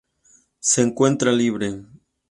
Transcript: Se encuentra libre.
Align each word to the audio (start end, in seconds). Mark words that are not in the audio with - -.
Se 0.59 0.81
encuentra 0.81 1.31
libre. 1.31 1.77